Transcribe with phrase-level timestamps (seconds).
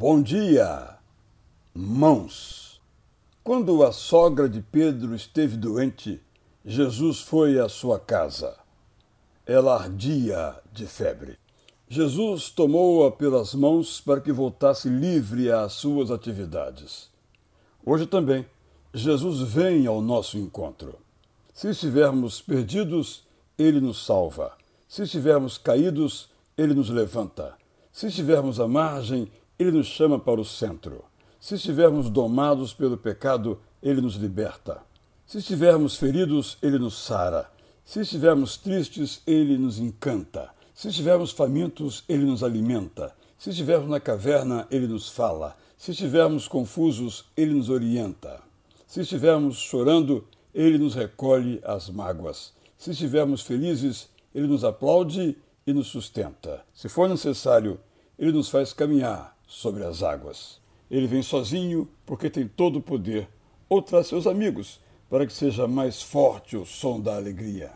[0.00, 0.96] Bom dia,
[1.74, 2.80] mãos.
[3.42, 6.22] Quando a sogra de Pedro esteve doente,
[6.64, 8.56] Jesus foi à sua casa.
[9.44, 11.36] Ela ardia de febre.
[11.88, 17.10] Jesus tomou-a pelas mãos para que voltasse livre às suas atividades.
[17.84, 18.46] Hoje também,
[18.94, 20.94] Jesus vem ao nosso encontro.
[21.52, 23.26] Se estivermos perdidos,
[23.58, 24.52] ele nos salva.
[24.86, 27.56] Se estivermos caídos, ele nos levanta.
[27.92, 29.28] Se estivermos à margem,
[29.58, 31.04] ele nos chama para o centro.
[31.40, 34.82] Se estivermos domados pelo pecado, ele nos liberta.
[35.26, 37.50] Se estivermos feridos, ele nos sara.
[37.84, 40.50] Se estivermos tristes, ele nos encanta.
[40.74, 43.14] Se estivermos famintos, ele nos alimenta.
[43.36, 45.56] Se estivermos na caverna, ele nos fala.
[45.76, 48.40] Se estivermos confusos, ele nos orienta.
[48.86, 52.52] Se estivermos chorando, ele nos recolhe as mágoas.
[52.76, 55.36] Se estivermos felizes, ele nos aplaude
[55.66, 56.64] e nos sustenta.
[56.72, 57.78] Se for necessário,
[58.18, 60.60] ele nos faz caminhar sobre as águas.
[60.90, 63.26] Ele vem sozinho porque tem todo o poder,
[63.68, 67.72] ou traz seus amigos para que seja mais forte o som da alegria.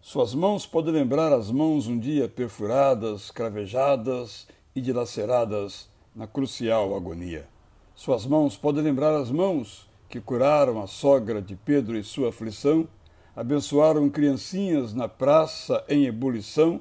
[0.00, 7.46] Suas mãos podem lembrar as mãos um dia perfuradas, cravejadas e dilaceradas na crucial agonia.
[7.94, 12.88] Suas mãos podem lembrar as mãos que curaram a sogra de Pedro e sua aflição,
[13.36, 16.80] abençoaram criancinhas na praça em ebulição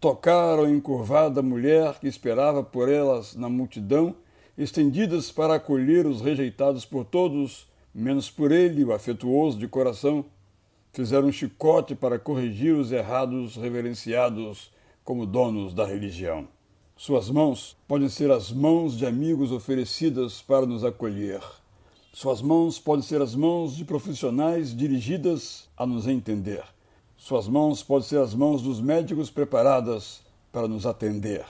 [0.00, 4.16] tocaram a encurvada mulher que esperava por elas na multidão,
[4.56, 10.24] estendidas para acolher os rejeitados por todos, menos por ele, o afetuoso de coração.
[10.92, 14.72] Fizeram um chicote para corrigir os errados reverenciados
[15.04, 16.48] como donos da religião.
[16.96, 21.40] Suas mãos podem ser as mãos de amigos oferecidas para nos acolher.
[22.12, 26.62] Suas mãos podem ser as mãos de profissionais dirigidas a nos entender.
[27.20, 31.44] Suas mãos podem ser as mãos dos médicos preparadas para nos atender.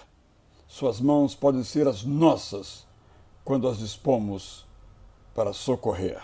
[0.66, 2.84] Suas mãos podem ser as nossas
[3.44, 4.66] quando as dispomos
[5.32, 6.20] para socorrer.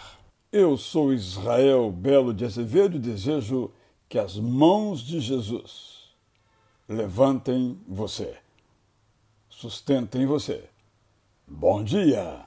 [0.51, 3.71] Eu sou Israel Belo de Azevedo e desejo
[4.09, 6.11] que as mãos de Jesus
[6.89, 8.37] levantem você,
[9.49, 10.69] sustentem você.
[11.47, 12.46] Bom dia!